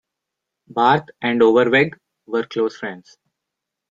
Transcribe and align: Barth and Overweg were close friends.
Barth 0.67 1.11
and 1.21 1.43
Overweg 1.43 1.95
were 2.25 2.43
close 2.43 2.75
friends. 2.75 3.19